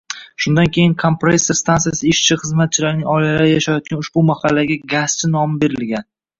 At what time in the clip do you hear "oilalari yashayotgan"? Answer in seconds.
3.17-4.03